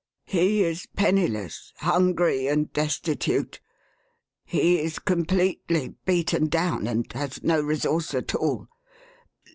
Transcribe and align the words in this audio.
"He 0.25 0.63
is 0.63 0.87
penniless, 0.95 1.73
hungry, 1.77 2.47
and 2.47 2.73
destitute. 2.73 3.59
He 4.43 4.79
is 4.79 4.97
completely 4.97 5.93
beaten 6.05 6.47
down, 6.47 6.87
and 6.87 7.05
has 7.13 7.43
no 7.43 7.61
resource 7.61 8.15
at 8.15 8.33
all. 8.33 8.67